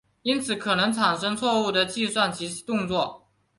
[0.23, 3.27] 因此可能产生错误的计算及动作。